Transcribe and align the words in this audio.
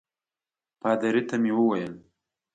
پادري 0.81 1.21
ته 1.29 1.35
مې 1.41 1.51
وویل. 1.57 1.93